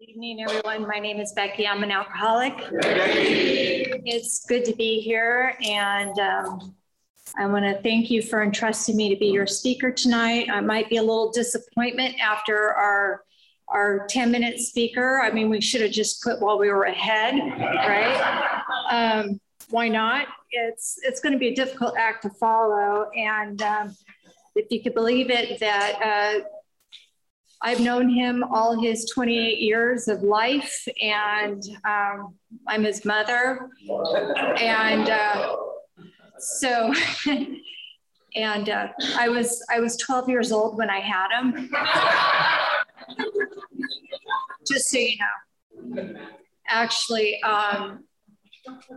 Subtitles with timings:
[0.00, 0.86] Good evening, everyone.
[0.86, 1.66] My name is Becky.
[1.66, 2.54] I'm an alcoholic.
[2.70, 6.76] It's good to be here, and um,
[7.36, 10.50] I want to thank you for entrusting me to be your speaker tonight.
[10.52, 13.24] I might be a little disappointment after our
[13.66, 15.20] our 10 minute speaker.
[15.20, 18.62] I mean, we should have just put while we were ahead, right?
[18.92, 19.40] Um,
[19.70, 20.28] why not?
[20.52, 23.96] It's it's going to be a difficult act to follow, and um,
[24.54, 26.00] if you could believe it, that.
[26.00, 26.44] Uh,
[27.60, 32.34] I've known him all his 28 years of life, and um,
[32.68, 33.68] I'm his mother.
[34.60, 35.56] And uh,
[36.38, 36.94] so,
[38.36, 41.68] and uh, I was I was 12 years old when I had him.
[44.66, 46.14] Just so you know.
[46.68, 48.04] Actually, um,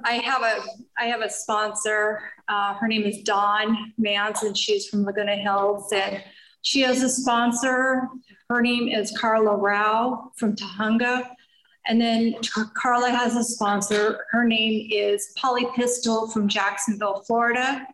[0.04, 0.62] I have a
[1.00, 2.22] I have a sponsor.
[2.48, 6.22] Uh, her name is Dawn Mans, and she's from Laguna Hills, and
[6.62, 8.08] she has a sponsor.
[8.50, 11.28] Her name is Carla Rao from Tujunga.
[11.88, 12.36] And then
[12.76, 14.26] Carla has a sponsor.
[14.32, 17.88] Her name is Polly Pistol from Jacksonville, Florida.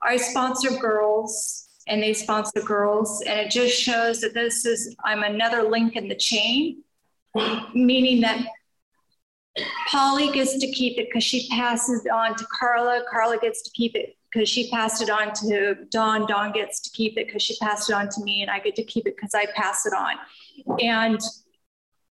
[0.00, 3.22] I sponsor girls and they sponsor girls.
[3.26, 6.82] And it just shows that this is, I'm another link in the chain,
[7.74, 8.46] meaning that
[9.88, 13.02] Polly gets to keep it because she passes on to Carla.
[13.10, 16.26] Carla gets to keep it because she passed it on to Dawn.
[16.26, 18.74] Dawn gets to keep it because she passed it on to me, and I get
[18.76, 20.16] to keep it because I pass it on.
[20.80, 21.20] And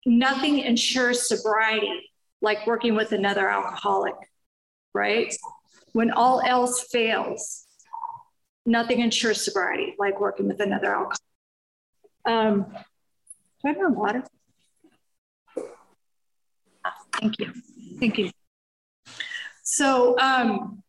[0.06, 4.14] nothing ensures sobriety like working with another alcoholic,
[4.94, 5.34] right?
[5.92, 7.66] When all else fails,
[8.64, 11.18] nothing ensures sobriety like working with another alcoholic.
[12.24, 12.66] Um,
[13.62, 14.24] do I have water?
[17.20, 17.52] Thank you.
[17.98, 18.30] Thank you.
[19.62, 20.82] So, um,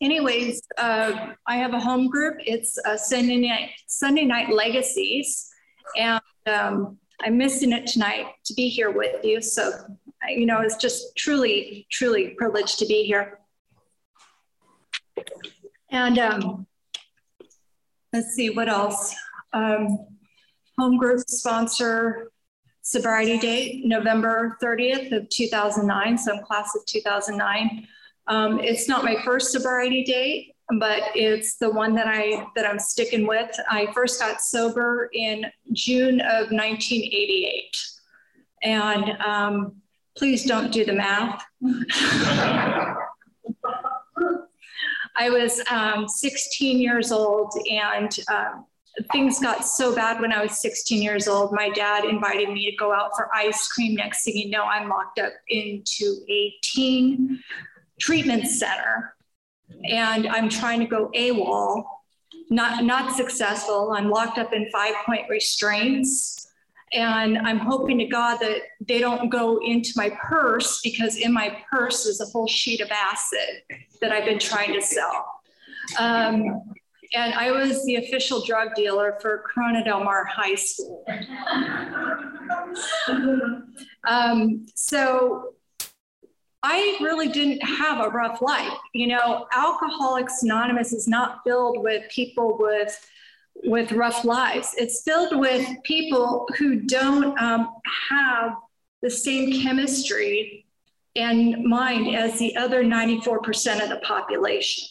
[0.00, 2.36] anyways, uh, I have a home group.
[2.40, 5.50] It's a Sunday night, Sunday night legacies,
[5.96, 9.40] and um, I'm missing it tonight to be here with you.
[9.42, 9.72] So,
[10.28, 13.40] you know, it's just truly, truly privileged to be here.
[15.90, 16.66] And um,
[18.12, 19.14] let's see what else.
[19.52, 20.06] Um,
[20.78, 22.30] home group sponsor
[22.82, 26.18] sobriety date, November 30th of 2009.
[26.18, 27.86] So I'm class of 2009.
[28.28, 32.78] Um, it's not my first sobriety date, but it's the one that I that I'm
[32.78, 33.50] sticking with.
[33.68, 37.76] I first got sober in June of 1988,
[38.62, 39.76] and um,
[40.16, 41.42] please don't do the math.
[45.16, 48.66] I was um, 16 years old, and um,
[49.10, 51.52] things got so bad when I was 16 years old.
[51.52, 53.94] My dad invited me to go out for ice cream.
[53.94, 57.42] Next thing you know, I'm locked up into a teen
[57.98, 59.14] treatment center
[59.84, 61.84] and I'm trying to go AWOL,
[62.50, 63.92] not, not successful.
[63.92, 66.46] I'm locked up in five point restraints.
[66.94, 71.58] And I'm hoping to God that they don't go into my purse because in my
[71.70, 73.62] purse is a whole sheet of acid
[74.00, 75.26] that I've been trying to sell.
[75.98, 76.62] Um,
[77.14, 81.04] and I was the official drug dealer for Corona Del Mar High School.
[84.08, 85.54] um, so
[86.62, 88.72] I really didn't have a rough life.
[88.92, 92.98] You know, Alcoholics Anonymous is not filled with people with
[93.64, 94.74] with rough lives.
[94.76, 97.68] It's filled with people who don't um,
[98.08, 98.54] have
[99.02, 100.64] the same chemistry
[101.16, 104.84] and mind as the other 94% of the population.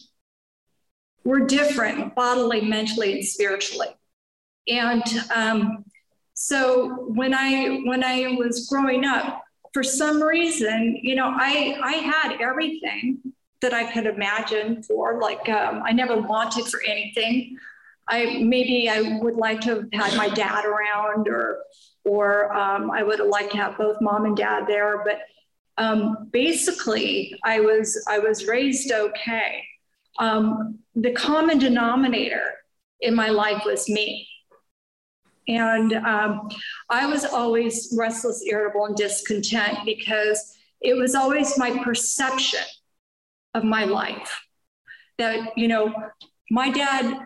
[1.24, 3.88] We're different bodily, mentally, and spiritually.
[4.68, 5.86] And um,
[6.34, 11.94] so when I when I was growing up, for some reason, you know, I I
[11.94, 13.20] had everything
[13.62, 15.20] that I could imagine for.
[15.20, 17.58] Like um, I never wanted for anything.
[18.10, 21.60] I maybe I would like to have had my dad around, or
[22.06, 25.04] or um, I would have liked to have both mom and dad there.
[25.04, 25.20] But
[25.78, 29.64] um, basically, I was I was raised okay.
[30.20, 32.54] Um, the common denominator
[33.02, 34.28] in my life was me.
[35.48, 36.50] And um,
[36.90, 42.60] I was always restless, irritable, and discontent because it was always my perception
[43.54, 44.42] of my life
[45.18, 45.94] that, you know,
[46.52, 47.20] my dad,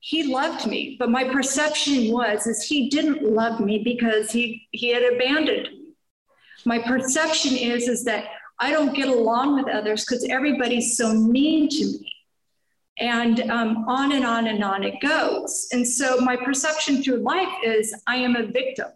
[0.00, 4.88] he loved me, but my perception was is he didn't love me because he, he
[4.88, 5.94] had abandoned me.
[6.64, 8.24] My perception is, is that
[8.58, 12.11] I don't get along with others because everybody's so mean to me
[12.98, 15.68] and um, on and on and on it goes.
[15.72, 18.88] And so my perception through life is I am a victim.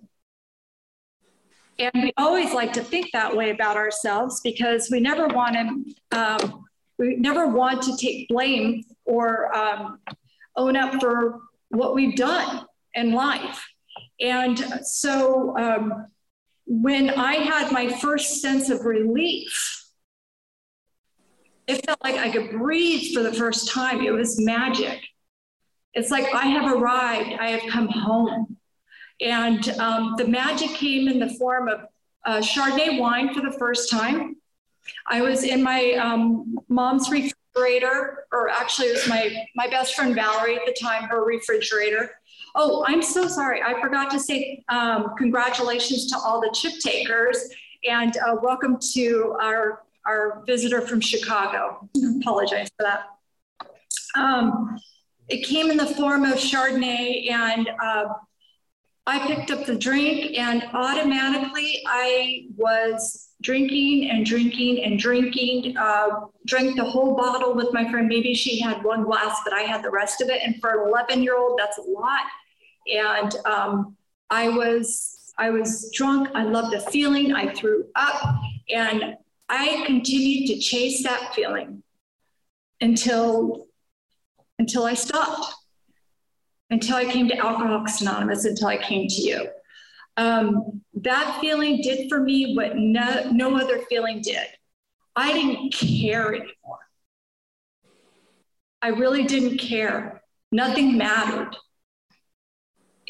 [1.78, 6.19] And we always like to think that way about ourselves because we never want to,
[6.19, 6.64] um,
[6.98, 9.99] we never want to take blame or um,
[10.56, 12.64] own up for what we've done
[12.94, 13.62] in life.
[14.20, 16.06] And so um,
[16.66, 19.86] when I had my first sense of relief,
[21.66, 24.00] it felt like I could breathe for the first time.
[24.00, 25.00] It was magic.
[25.94, 28.56] It's like I have arrived, I have come home.
[29.20, 31.80] And um, the magic came in the form of
[32.26, 34.36] uh, Chardonnay wine for the first time.
[35.06, 40.14] I was in my um, mom's refrigerator, or actually, it was my, my best friend
[40.14, 42.10] Valerie at the time, her refrigerator.
[42.54, 43.62] Oh, I'm so sorry.
[43.62, 47.38] I forgot to say um, congratulations to all the chip takers
[47.88, 51.88] and uh, welcome to our, our visitor from Chicago.
[52.20, 53.06] Apologize for that.
[54.14, 54.79] Um,
[55.29, 58.06] it came in the form of Chardonnay and uh,
[59.06, 65.76] I picked up the drink and automatically I was drinking and drinking and drinking.
[65.76, 68.06] Uh, drank the whole bottle with my friend.
[68.09, 70.41] Maybe she had one glass, but I had the rest of it.
[70.44, 72.23] And for an 11 year old, that's a lot.
[72.93, 73.97] And um,
[74.31, 76.29] I was I was drunk.
[76.35, 77.35] I loved the feeling.
[77.35, 78.41] I threw up,
[78.75, 79.17] and
[79.48, 81.82] I continued to chase that feeling
[82.81, 83.66] until
[84.58, 85.54] until I stopped
[86.70, 89.48] until I came to Alcoholics Anonymous, until I came to you.
[90.16, 94.46] Um, that feeling did for me what no, no other feeling did.
[95.14, 96.78] I didn't care anymore.
[98.82, 100.22] I really didn't care.
[100.52, 101.56] Nothing mattered.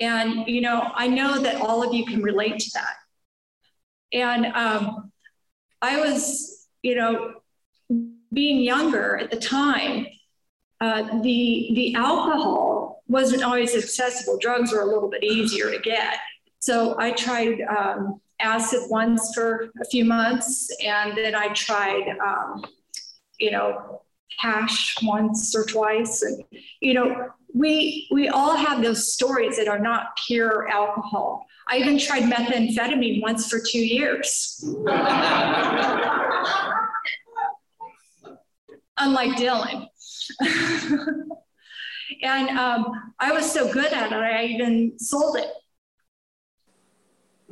[0.01, 2.95] And, you know, I know that all of you can relate to that.
[4.13, 5.06] And um,
[5.83, 7.35] I was, you know,
[8.33, 10.07] being younger at the time,
[10.81, 14.39] uh, the, the alcohol wasn't always accessible.
[14.39, 16.19] Drugs were a little bit easier to get.
[16.59, 22.65] So I tried um, acid once for a few months, and then I tried, um,
[23.39, 24.03] you know,
[24.39, 26.23] hash once or twice.
[26.23, 26.43] And,
[26.81, 31.47] you know, we, we all have those stories that are not pure alcohol.
[31.69, 34.63] I even tried methamphetamine once for two years.
[38.99, 39.89] Unlike Dylan.
[42.23, 45.49] And um, I was so good at it, I even sold it.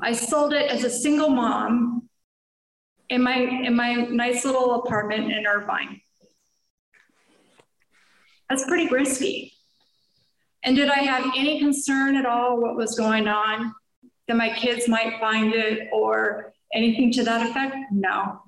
[0.01, 2.09] I sold it as a single mom
[3.09, 6.01] in my in my nice little apartment in Irvine.
[8.49, 9.53] That's pretty risky.
[10.65, 13.75] And did I have any concern at all what was going on?
[14.29, 17.77] That my kids might find it or anything to that effect?
[17.91, 18.41] No.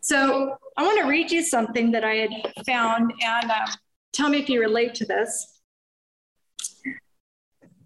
[0.00, 2.30] So I want to read you something that I had
[2.64, 3.68] found, and um,
[4.18, 5.60] Tell me if you relate to this.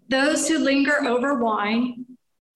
[0.09, 2.12] Those who linger over wine,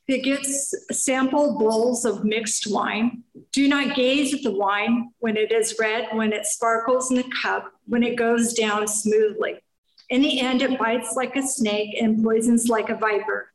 [0.07, 3.23] it gets sample bowls of mixed wine.
[3.51, 7.29] Do not gaze at the wine when it is red, when it sparkles in the
[7.41, 9.55] cup, when it goes down smoothly.
[10.09, 13.51] In the end, it bites like a snake and poisons like a viper.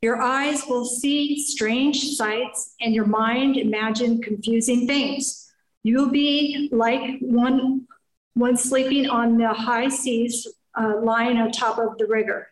[0.00, 5.52] Your eyes will see strange sights, and your mind imagine confusing things.
[5.82, 7.86] You will be like one
[8.34, 12.48] one sleeping on the high seas, uh, lying on top of the rigger.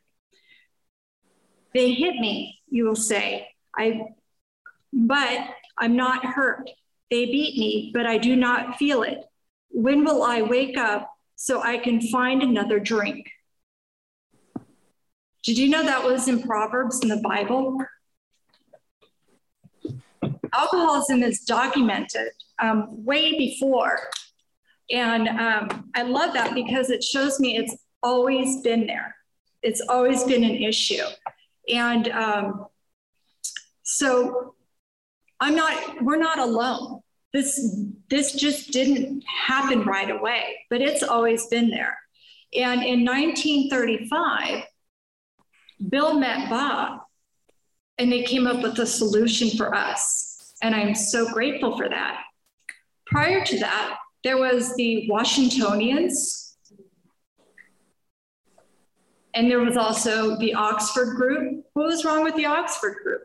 [1.75, 4.03] They hit me, you will say, I,
[4.93, 5.41] but
[5.79, 6.69] I'm not hurt.
[7.11, 9.25] They beat me, but I do not feel it.
[9.71, 13.31] When will I wake up so I can find another drink?
[15.43, 17.79] Did you know that was in Proverbs in the Bible?
[20.53, 23.99] Alcoholism is documented um, way before
[24.93, 29.17] and um, I love that because it shows me it's always been there.
[29.63, 31.03] It's always been an issue.
[31.69, 32.67] And um,
[33.83, 34.55] so
[35.41, 37.01] I'm not, we're not alone.
[37.33, 37.77] This,
[38.11, 41.99] this just didn't happen right away, but it's always been there.
[42.55, 44.65] And in 1935,
[45.89, 47.01] Bill met Bob
[47.99, 50.55] and they came up with a solution for us.
[50.63, 52.23] And I'm so grateful for that.
[53.07, 56.42] Prior to that, there was the Washingtonians,
[59.35, 61.65] and there was also the Oxford group.
[61.73, 63.23] What was wrong with the Oxford group?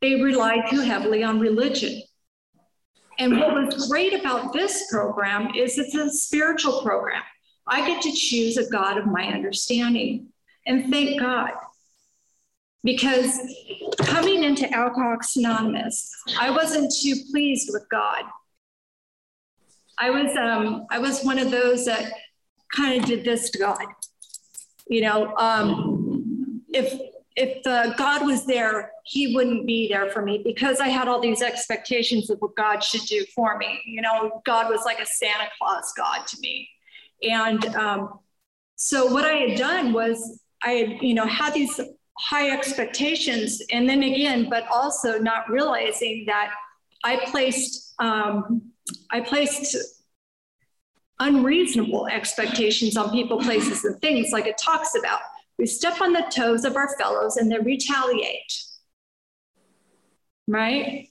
[0.00, 2.02] They relied too heavily on religion.
[3.18, 7.22] And what was great about this program is it's a spiritual program.
[7.66, 10.28] I get to choose a God of my understanding.
[10.66, 11.50] And thank God.
[12.84, 13.38] Because
[13.98, 18.22] coming into Alcoholics Anonymous, I wasn't too pleased with God.
[19.98, 22.12] I was um, I was one of those that
[22.72, 23.84] kind of did this to God.
[24.88, 27.00] You know, um, if
[27.36, 31.20] if the God was there, He wouldn't be there for me because I had all
[31.20, 33.80] these expectations of what God should do for me.
[33.86, 36.68] You know, God was like a Santa Claus God to me,
[37.22, 38.18] and um,
[38.76, 41.80] so what I had done was I had you know had these
[42.18, 43.62] high expectations.
[43.70, 46.50] And then again, but also not realizing that
[47.04, 48.62] I placed, um,
[49.10, 49.76] I placed
[51.20, 55.20] unreasonable expectations on people, places, and things, like it talks about.
[55.58, 58.64] We step on the toes of our fellows and they retaliate.
[60.46, 61.08] Right?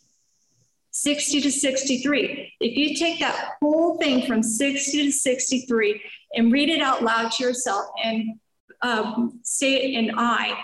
[0.92, 2.54] 60 to 63.
[2.60, 6.02] If you take that whole thing from 60 to 63
[6.34, 8.40] and read it out loud to yourself and
[8.82, 10.58] um, say it in I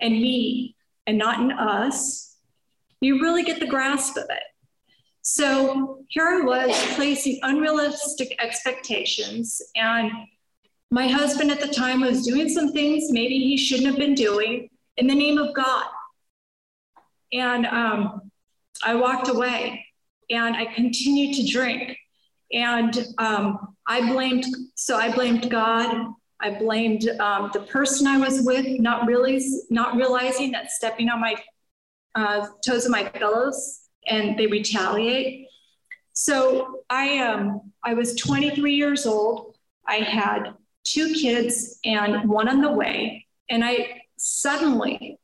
[0.00, 0.76] and me
[1.06, 2.36] and not in us,
[3.00, 4.42] you really get the grasp of it.
[5.26, 10.12] So here I was placing unrealistic expectations, and
[10.90, 14.68] my husband at the time was doing some things maybe he shouldn't have been doing
[14.98, 15.86] in the name of God.
[17.32, 18.30] And um,
[18.84, 19.86] I walked away
[20.28, 21.96] and I continued to drink.
[22.52, 26.12] And um, I blamed, so I blamed God.
[26.40, 31.18] I blamed um, the person I was with, not really, not realizing that stepping on
[31.18, 31.34] my
[32.14, 35.48] uh, toes of my fellows and they retaliate.
[36.12, 39.56] So I, um, I was 23 years old.
[39.86, 43.26] I had two kids and one on the way.
[43.50, 45.18] And I suddenly,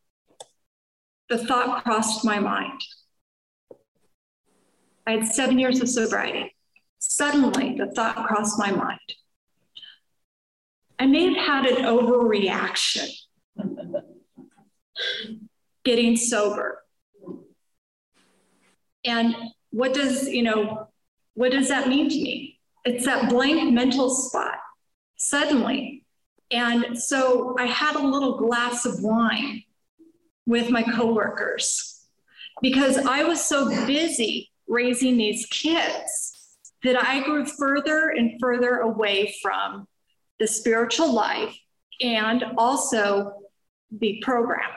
[1.28, 2.80] the thought crossed my mind.
[5.06, 6.54] I had seven years of sobriety.
[6.98, 9.00] Suddenly, the thought crossed my mind.
[10.98, 13.08] I may have had an overreaction
[15.84, 16.82] getting sober.
[19.04, 19.34] And
[19.70, 20.88] what does, you know,
[21.34, 22.58] what does that mean to me?
[22.84, 24.58] It's that blank mental spot
[25.16, 26.04] suddenly.
[26.50, 29.62] And so I had a little glass of wine
[30.46, 32.06] with my coworkers
[32.60, 39.34] because I was so busy raising these kids that I grew further and further away
[39.42, 39.86] from
[40.38, 41.56] the spiritual life
[42.00, 43.34] and also
[43.90, 44.70] the program.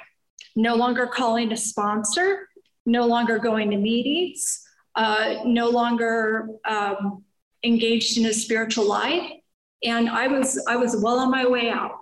[0.56, 2.50] No longer calling a sponsor,
[2.86, 4.64] no longer going to meetings,
[4.96, 7.24] uh, no longer um,
[7.64, 9.30] engaged in a spiritual life.
[9.84, 11.98] And I was, I was well on my way out.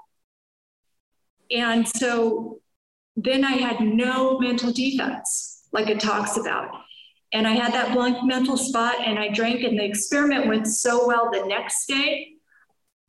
[1.50, 2.60] And so
[3.16, 6.70] then I had no mental defense, like it talks about.
[7.34, 11.08] And I had that blank mental spot and I drank and the experiment went so
[11.08, 12.34] well the next day.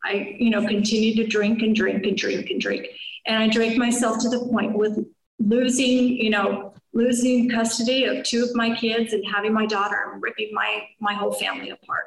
[0.05, 2.87] I, you know, continued to drink and drink and drink and drink.
[3.27, 5.07] And I drank myself to the point with
[5.39, 10.23] losing, you know, losing custody of two of my kids and having my daughter and
[10.23, 12.05] ripping my my whole family apart.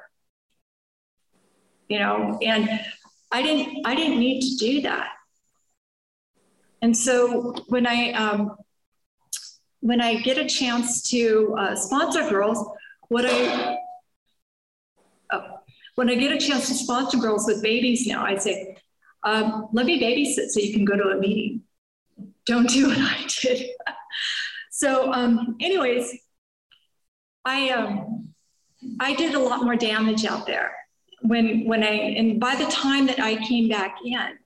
[1.89, 2.69] You know, and
[3.31, 5.09] I didn't I didn't need to do that.
[6.81, 8.55] And so when I um,
[9.81, 12.63] when I get a chance to uh, sponsor girls,
[13.09, 13.77] what I
[15.31, 15.41] oh,
[15.95, 18.77] when I get a chance to sponsor girls with babies now, I say,
[19.23, 21.61] um, let me babysit so you can go to a meeting.
[22.45, 23.69] Don't do what I did.
[24.75, 26.17] So, um, anyways,
[27.45, 28.27] I um,
[28.99, 30.75] I did a lot more damage out there
[31.21, 34.37] when when I and by the time that I came back in,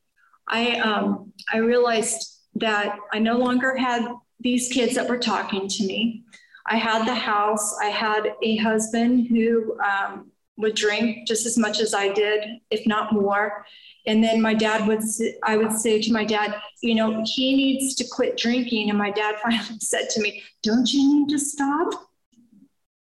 [0.48, 4.06] I um, I realized that I no longer had
[4.40, 6.24] these kids that were talking to me.
[6.68, 7.76] I had the house.
[7.82, 12.86] I had a husband who um, would drink just as much as I did, if
[12.86, 13.66] not more.
[14.08, 15.02] And then my dad would,
[15.44, 18.90] I would say to my dad, you know, he needs to quit drinking.
[18.90, 21.94] And my dad finally said to me, don't you need to stop?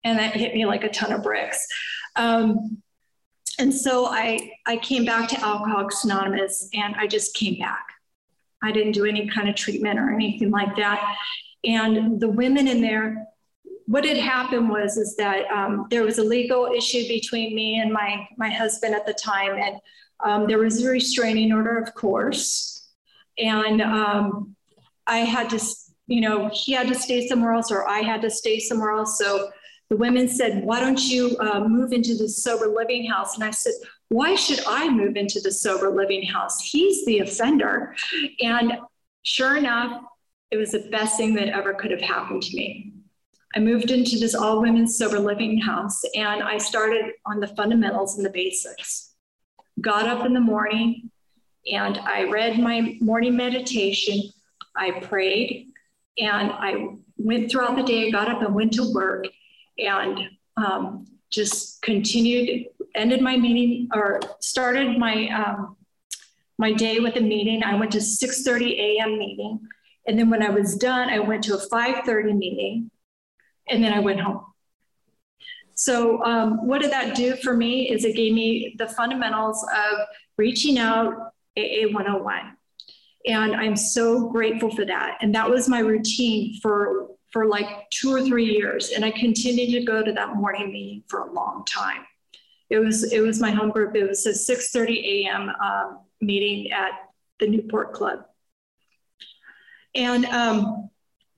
[0.03, 1.67] And that hit me like a ton of bricks.
[2.15, 2.81] Um,
[3.59, 7.85] and so I, I came back to Alcoholics Anonymous and I just came back.
[8.63, 11.15] I didn't do any kind of treatment or anything like that.
[11.63, 13.27] And the women in there,
[13.85, 17.91] what had happened was is that um, there was a legal issue between me and
[17.91, 19.77] my my husband at the time, and
[20.23, 22.89] um, there was a restraining order, of course,
[23.37, 24.55] and um,
[25.05, 25.63] I had to,
[26.07, 29.17] you know, he had to stay somewhere else, or I had to stay somewhere else.
[29.17, 29.51] So
[29.89, 33.51] the women said, "Why don't you uh, move into the sober living house?" And I
[33.51, 33.73] said,
[34.09, 36.59] "Why should I move into the sober living house?
[36.61, 37.95] He's the offender."
[38.41, 38.73] And
[39.23, 40.01] sure enough,
[40.49, 42.93] it was the best thing that ever could have happened to me.
[43.55, 48.17] I moved into this all women sober living house, and I started on the fundamentals
[48.17, 49.13] and the basics
[49.81, 51.09] got up in the morning
[51.71, 54.21] and I read my morning meditation.
[54.75, 55.67] I prayed
[56.17, 59.25] and I went throughout the day, got up and went to work
[59.77, 60.19] and
[60.55, 65.77] um, just continued, ended my meeting or started my, um,
[66.57, 67.63] my day with a meeting.
[67.63, 69.17] I went to 6.30 a.m.
[69.17, 69.59] meeting.
[70.07, 72.91] And then when I was done, I went to a 5.30 meeting
[73.67, 74.45] and then I went home.
[75.77, 79.99] So um, what did that do for me is it gave me the fundamentals of
[80.35, 81.13] reaching out
[81.55, 82.57] AA 101.
[83.27, 85.19] And I'm so grateful for that.
[85.21, 88.91] And that was my routine for for like two or three years.
[88.91, 92.05] And I continued to go to that morning meeting for a long time.
[92.71, 93.95] It was it was my home group.
[93.95, 95.49] It was a 6:30 a.m.
[95.63, 96.91] Um, meeting at
[97.39, 98.25] the Newport Club.
[99.93, 100.89] And um,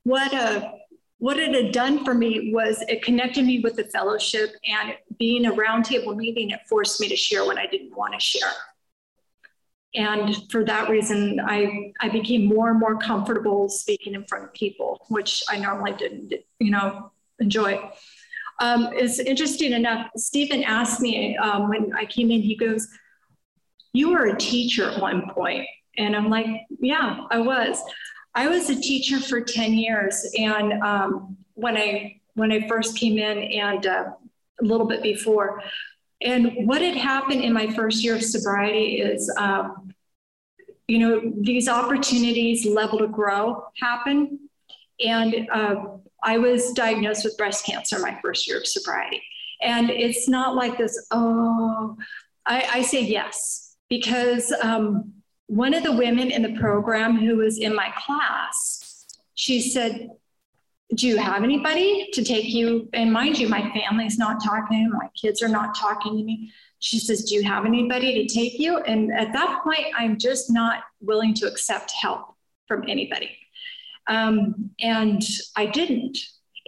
[0.03, 0.72] what uh,
[1.19, 5.45] what it had done for me was it connected me with the fellowship and being
[5.45, 8.51] a roundtable meeting, it forced me to share what I didn't want to share.
[9.95, 14.53] And for that reason, I, I became more and more comfortable speaking in front of
[14.53, 17.89] people, which I normally didn't, you know, enjoy.
[18.61, 22.88] Um, it's interesting enough, Stephen asked me um, when I came in, he goes,
[23.91, 25.67] you were a teacher at one point.
[25.97, 26.45] And I'm like,
[26.79, 27.81] yeah, I was.
[28.36, 30.25] I was a teacher for 10 years.
[30.38, 34.05] And um, when I when I first came in and uh,
[34.62, 35.62] a little bit before,
[36.21, 39.93] and what had happened in my first year of sobriety is, um,
[40.88, 44.39] you know, these opportunities level to grow happen.
[45.05, 45.75] And uh,
[46.24, 49.21] I was diagnosed with breast cancer my first year of sobriety.
[49.62, 51.98] And it's not like this, oh,
[52.45, 55.13] I, I say yes, because um,
[55.50, 60.10] one of the women in the program who was in my class, she said,
[60.96, 62.89] do you have anybody to take you?
[62.94, 66.51] And mind you, my family's not talking my kids are not talking to me.
[66.79, 68.77] She says, Do you have anybody to take you?
[68.79, 72.34] And at that point, I'm just not willing to accept help
[72.68, 73.38] from anybody.
[74.08, 75.22] Um, and
[75.56, 76.18] I didn't.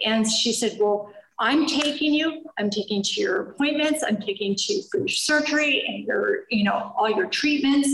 [0.05, 1.11] And she said, Well,
[1.41, 6.05] I'm taking you, I'm taking to your appointments, I'm taking to for your surgery and
[6.05, 7.89] your, you know, all your treatments.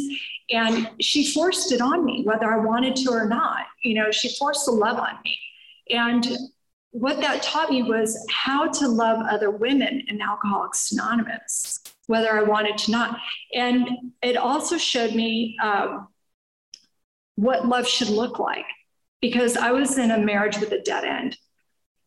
[0.49, 3.67] And she forced it on me, whether I wanted to or not.
[3.83, 5.39] You know, she forced the love on me.
[5.89, 6.27] And
[6.91, 12.43] what that taught me was how to love other women in Alcoholics Anonymous, whether I
[12.43, 13.17] wanted to not.
[13.53, 13.89] And
[14.21, 16.09] it also showed me um,
[17.35, 18.65] what love should look like
[19.21, 21.37] because I was in a marriage with a dead end.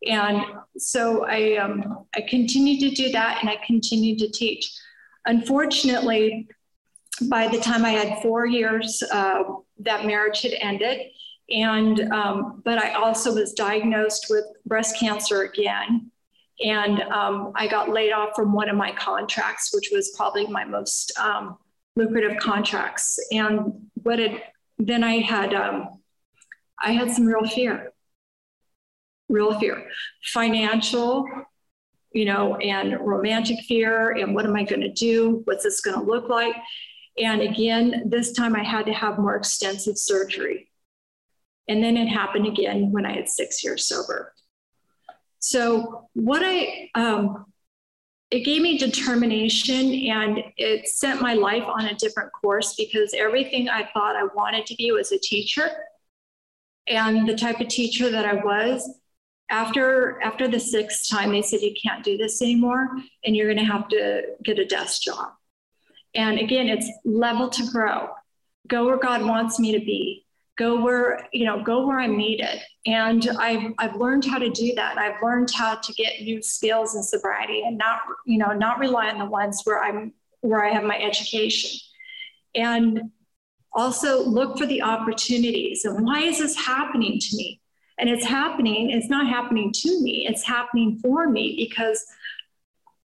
[0.06, 0.42] And
[0.78, 4.72] so I, um, I continued to do that and I continued to teach.
[5.26, 6.48] Unfortunately,
[7.28, 9.42] by the time I had four years, uh,
[9.80, 11.00] that marriage had ended.
[11.50, 16.10] And, um, but I also was diagnosed with breast cancer again.
[16.64, 20.64] And um, I got laid off from one of my contracts, which was probably my
[20.64, 21.58] most um,
[21.96, 23.18] lucrative contracts.
[23.32, 24.42] And what it,
[24.78, 26.00] then I had, um,
[26.78, 27.92] I had some real fear,
[29.30, 29.86] real fear,
[30.24, 31.24] financial,
[32.12, 34.12] you know, and romantic fear.
[34.12, 35.42] And what am I going to do?
[35.44, 36.54] What's this going to look like?
[37.18, 40.70] And again, this time I had to have more extensive surgery.
[41.68, 44.32] And then it happened again when I had six years sober.
[45.38, 47.46] So, what I, um,
[48.30, 53.68] it gave me determination and it set my life on a different course because everything
[53.68, 55.68] I thought I wanted to be was a teacher.
[56.86, 58.99] And the type of teacher that I was,
[59.50, 62.88] after after the sixth time, they said, you can't do this anymore
[63.24, 65.32] and you're going to have to get a desk job.
[66.14, 68.10] And again, it's level to grow.
[68.68, 70.24] Go where God wants me to be.
[70.58, 72.60] Go where, you know, go where I'm needed.
[72.86, 74.98] And I've, I've learned how to do that.
[74.98, 79.08] I've learned how to get new skills in sobriety and not, you know, not rely
[79.10, 81.80] on the ones where I'm, where I have my education.
[82.54, 83.10] And
[83.72, 87.59] also look for the opportunities and why is this happening to me?
[88.00, 92.04] And it's happening, it's not happening to me, it's happening for me because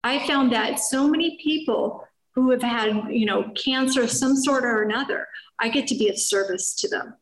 [0.03, 4.63] I found that so many people who have had, you know, cancer of some sort
[4.63, 5.27] or another,
[5.59, 7.15] I get to be of service to them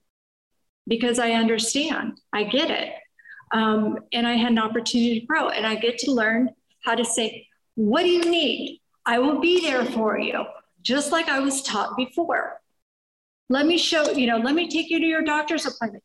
[0.87, 2.93] because I understand, I get it.
[3.51, 6.49] Um, and I had an opportunity to grow and I get to learn
[6.83, 8.81] how to say, what do you need?
[9.05, 10.45] I will be there for you,
[10.81, 12.59] just like I was taught before.
[13.49, 16.03] Let me show, you know, let me take you to your doctor's appointment.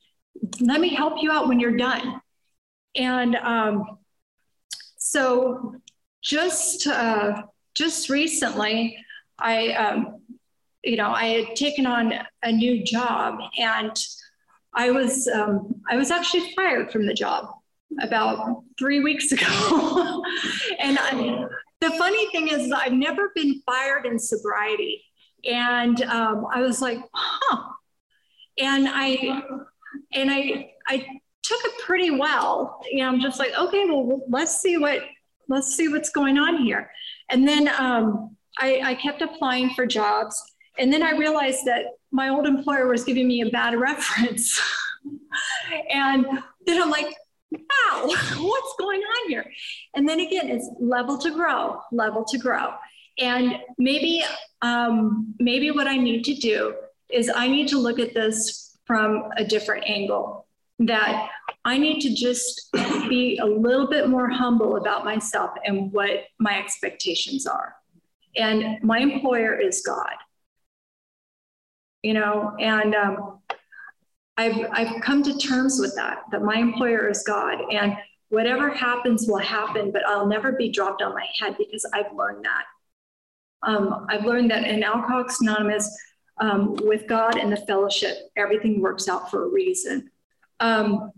[0.61, 2.21] Let me help you out when you're done.
[2.97, 3.99] And um,
[4.97, 5.77] so
[6.23, 7.43] just uh,
[7.75, 8.99] just recently,
[9.39, 10.21] I, um,
[10.83, 13.97] you know, I had taken on a new job and
[14.75, 17.51] I was, um, I was actually fired from the job
[18.03, 20.25] about three weeks ago.
[20.79, 21.45] and I,
[21.81, 25.05] the funny thing is, I've never been fired in sobriety.
[25.49, 27.73] And um, I was like, huh.
[28.59, 29.41] And I,
[30.13, 31.07] and I, I
[31.43, 32.81] took it pretty well.
[32.91, 35.03] You know, I'm just like, okay, well, let's see what,
[35.49, 36.91] let's see what's going on here.
[37.31, 40.41] And then um, I, I kept applying for jobs.
[40.79, 44.61] And then I realized that my old employer was giving me a bad reference.
[45.91, 46.27] and
[46.67, 47.15] then I'm like,
[47.51, 49.45] wow, what's going on here?
[49.95, 52.75] And then again, it's level to grow, level to grow.
[53.19, 54.23] And maybe,
[54.63, 56.75] um, maybe what I need to do
[57.11, 60.47] is I need to look at this from a different angle
[60.81, 61.29] that
[61.65, 62.73] I need to just
[63.09, 67.75] be a little bit more humble about myself and what my expectations are.
[68.37, 70.15] And my employer is God.
[72.03, 73.41] You know, and um,
[74.37, 77.59] I've, I've come to terms with that, that my employer is God.
[77.73, 77.97] And
[78.29, 82.45] whatever happens will happen, but I'll never be dropped on my head because I've learned
[82.45, 82.65] that.
[83.65, 85.91] Um, I've learned that in Alcoholics Anonymous,
[86.41, 90.11] um, with God and the fellowship, everything works out for a reason.
[90.61, 91.13] Um,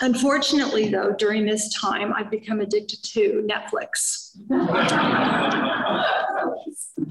[0.00, 4.36] unfortunately, though, during this time, I've become addicted to Netflix.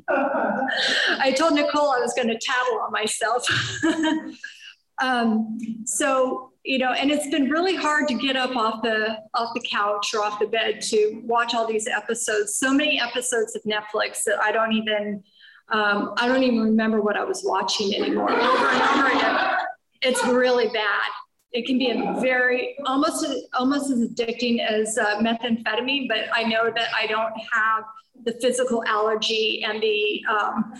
[0.09, 3.45] I told Nicole I was going to tattle on myself.
[5.01, 9.53] Um, so you know, and it's been really hard to get up off the off
[9.55, 12.55] the couch or off the bed to watch all these episodes.
[12.57, 15.23] So many episodes of Netflix that I don't even
[15.71, 18.31] um, I don't even remember what I was watching anymore.
[18.31, 19.55] Over and over again,
[20.01, 21.09] it's really bad.
[21.53, 26.71] It can be a very almost almost as addicting as uh, methamphetamine, but I know
[26.73, 27.83] that I don't have
[28.23, 30.73] the physical allergy and the um,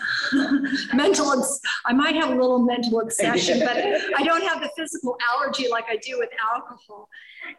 [0.94, 1.46] mental.
[1.86, 3.78] I might have a little mental obsession, but
[4.18, 7.10] I don't have the physical allergy like I do with alcohol.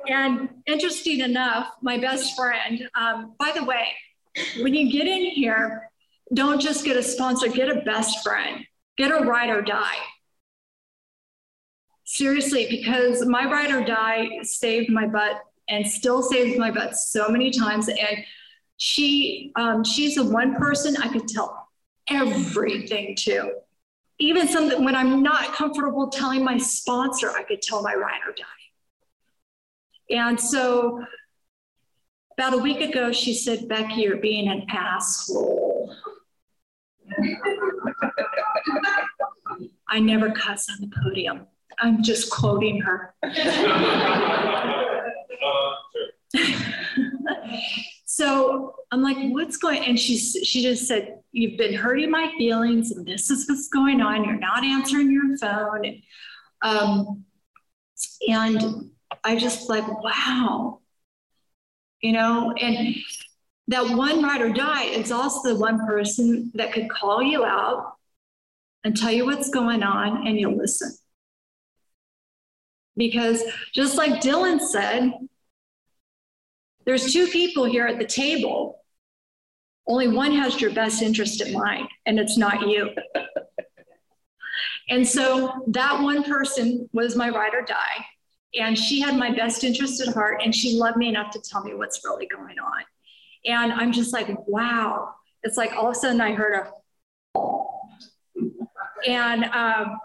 [0.09, 2.89] And interesting enough, my best friend.
[2.95, 3.89] Um, by the way,
[4.61, 5.91] when you get in here,
[6.35, 7.49] don't just get a sponsor.
[7.49, 8.65] Get a best friend.
[8.97, 9.99] Get a ride or die.
[12.05, 17.29] Seriously, because my ride or die saved my butt and still saves my butt so
[17.29, 17.89] many times.
[17.89, 18.25] And
[18.77, 21.69] she um, she's the one person I could tell
[22.09, 23.53] everything to.
[24.19, 28.33] Even something when I'm not comfortable telling my sponsor, I could tell my ride or
[28.33, 28.45] die.
[30.11, 31.03] And so
[32.37, 35.95] about a week ago, she said, Becky, you're being an asshole.
[39.89, 41.47] I never cuss on the podium.
[41.79, 43.15] I'm just quoting her.
[48.05, 49.85] So I'm like, what's going?
[49.85, 54.03] And she she just said, you've been hurting my feelings, and this is what's going
[54.03, 54.25] on.
[54.25, 56.03] You're not answering your phone,
[56.61, 57.25] um,
[58.29, 58.91] and
[59.25, 60.81] I just like, wow,
[62.03, 62.95] you know, and
[63.69, 67.95] that one ride or die is also the one person that could call you out
[68.85, 70.93] and tell you what's going on, and you'll listen.
[72.97, 75.13] Because just like Dylan said,
[76.85, 78.83] there's two people here at the table.
[79.87, 82.91] Only one has your best interest in mind, and it's not you.
[84.89, 88.05] and so that one person was my ride or die.
[88.55, 91.65] And she had my best interest at heart, and she loved me enough to tell
[91.65, 92.83] me what's really going on.
[93.45, 95.15] And I'm just like, wow.
[95.43, 97.39] It's like all of a sudden I heard a,
[99.09, 99.99] and um,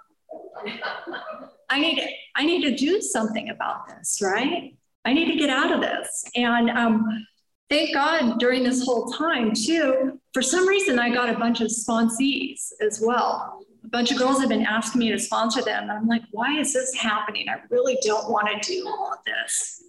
[1.69, 2.03] I need
[2.35, 4.75] I need to do something about this, right?
[5.05, 6.25] I need to get out of this.
[6.35, 7.25] And um,
[7.69, 11.67] thank God during this whole time, too, for some reason, I got a bunch of
[11.67, 13.61] sponsees as well.
[13.85, 15.83] A bunch of girls have been asking me to sponsor them.
[15.83, 17.47] And I'm like, why is this happening?
[17.47, 19.81] I really don't want to do all of this.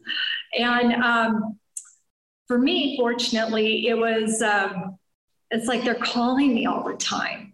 [0.56, 1.58] And um,
[2.48, 4.98] for me, fortunately, it was, um,
[5.50, 7.48] it's like they're calling me all the time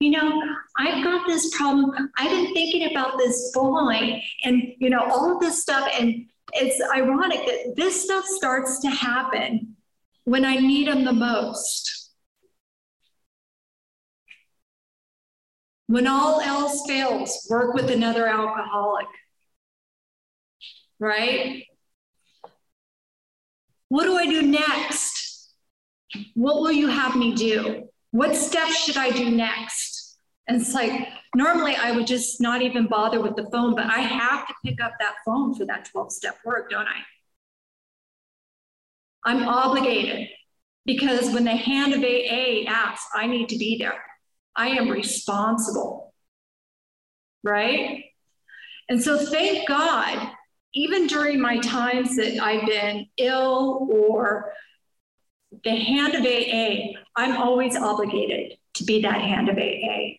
[0.00, 0.42] you know,
[0.78, 2.10] I've got this problem.
[2.16, 5.88] I've been thinking about this boy and, you know, all of this stuff.
[5.98, 9.76] And it's ironic that this stuff starts to happen
[10.24, 12.12] when I need him the most.
[15.86, 19.06] When all else fails, work with another alcoholic.
[20.98, 21.64] Right?
[23.90, 25.52] What do I do next?
[26.34, 27.88] What will you have me do?
[28.12, 30.16] What steps should I do next?
[30.48, 33.98] And it's like, normally I would just not even bother with the phone, but I
[33.98, 37.00] have to pick up that phone for that 12 step work, don't I?
[39.24, 40.28] I'm obligated
[40.86, 44.02] because when the hand of AA asks, I need to be there.
[44.56, 46.14] I am responsible,
[47.42, 48.04] right?
[48.88, 50.30] And so thank God,
[50.74, 54.52] even during my times that I've been ill or
[55.64, 60.18] the hand of AA, I'm always obligated to be that hand of AA.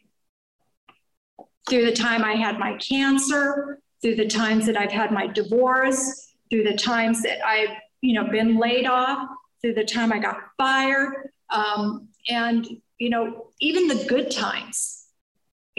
[1.70, 6.34] Through the time I had my cancer, through the times that I've had my divorce,
[6.50, 9.30] through the times that I've, you know, been laid off,
[9.62, 15.01] through the time I got fired, um, and you know, even the good times.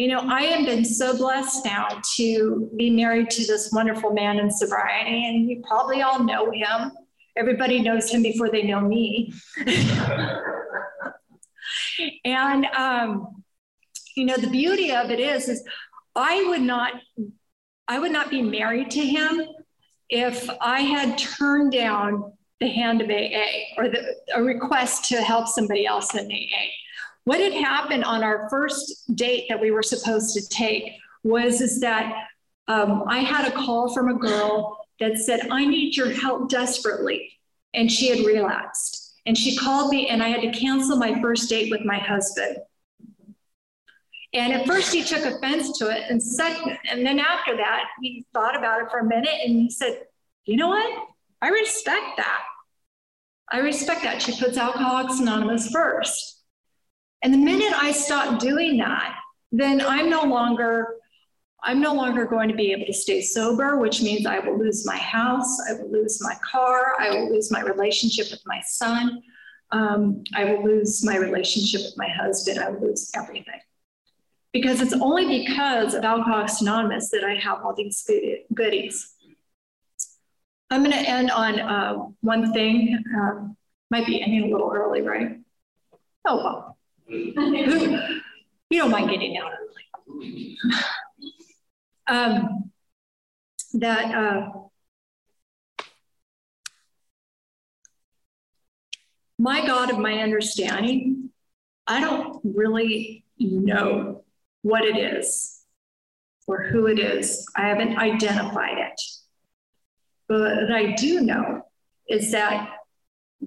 [0.03, 1.87] You know, I have been so blessed now
[2.17, 6.91] to be married to this wonderful man in sobriety, and you probably all know him.
[7.37, 9.33] Everybody knows him before they know me.
[12.25, 13.45] and, um,
[14.17, 15.63] you know, the beauty of it is, is
[16.17, 16.95] I would not,
[17.87, 19.41] I would not be married to him
[20.11, 25.47] if I had turned down the hand of AA or the, a request to help
[25.47, 26.82] somebody else in AA.
[27.25, 31.81] What had happened on our first date that we were supposed to take was is
[31.81, 32.13] that
[32.69, 37.39] um, I had a call from a girl that said, I need your help desperately.
[37.75, 39.21] And she had relapsed.
[39.25, 42.57] And she called me, and I had to cancel my first date with my husband.
[44.35, 46.05] And at first, he took offense to it.
[46.09, 49.71] And, second, and then after that, he thought about it for a minute and he
[49.71, 50.03] said,
[50.45, 51.09] You know what?
[51.41, 52.43] I respect that.
[53.51, 54.23] I respect that.
[54.23, 56.42] She puts Alcoholics Anonymous first.
[57.23, 59.17] And the minute I stop doing that,
[59.53, 60.97] then I'm no longer
[61.65, 64.85] I'm no longer going to be able to stay sober, which means I will lose
[64.85, 69.23] my house, I will lose my car, I will lose my relationship with my son,
[69.71, 73.61] um, I will lose my relationship with my husband, I will lose everything.
[74.53, 78.11] Because it's only because of Alcoholics Anonymous that I have all these
[78.53, 79.15] goodies.
[80.69, 83.03] I'm going to end on uh, one thing.
[83.15, 83.57] Um,
[83.91, 85.39] might be ending a little early, right?
[86.27, 86.72] Oh, well.
[87.13, 89.53] you don't mind getting out
[90.09, 90.57] early.
[92.07, 92.71] um,
[93.75, 94.49] that uh,
[99.39, 101.31] my God of my understanding,
[101.87, 104.25] I don't really know
[104.63, 105.61] what it is
[106.47, 107.45] or who it is.
[107.55, 109.01] I haven't identified it.
[110.29, 111.67] But what I do know
[112.09, 112.71] is that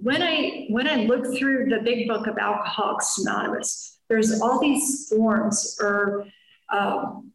[0.02, 5.08] when I when I look through the big book of Alcoholics Anonymous, there's all these
[5.10, 6.26] forms or
[6.70, 7.32] um,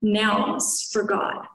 [0.00, 1.46] nouns for God.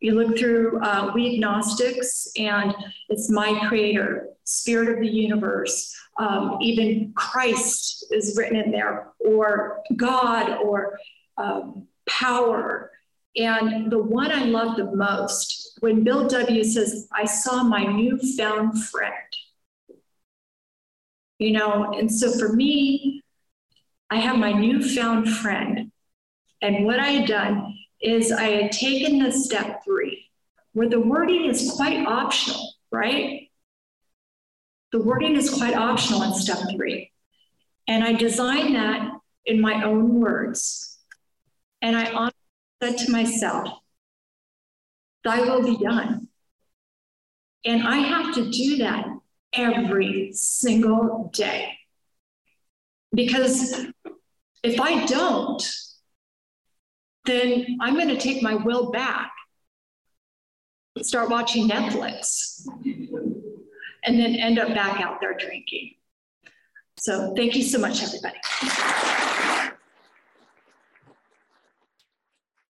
[0.00, 2.74] You look through uh, we agnostics, and
[3.08, 5.94] it's my creator, spirit of the universe.
[6.18, 10.98] Um, even Christ is written in there, or God, or
[11.38, 12.90] um, power.
[13.36, 16.62] And the one I love the most, when Bill W.
[16.62, 19.12] says, I saw my newfound friend.
[21.38, 23.22] You know, and so for me,
[24.10, 25.90] I have my newfound friend.
[26.62, 30.30] And what I had done is I had taken the step three,
[30.72, 33.50] where the wording is quite optional, right?
[34.92, 37.10] The wording is quite optional in step three.
[37.88, 39.10] And I designed that
[39.44, 40.98] in my own words.
[41.82, 42.30] And I
[42.82, 43.68] said to myself,
[45.24, 46.28] Thy will be done.
[47.64, 49.06] And I have to do that
[49.56, 51.78] every single day.
[53.14, 53.86] Because
[54.62, 55.62] if I don't,
[57.26, 59.32] then I'm going to take my will back,
[61.00, 62.66] start watching Netflix,
[64.04, 65.94] and then end up back out there drinking.
[66.98, 68.38] So thank you so much, everybody.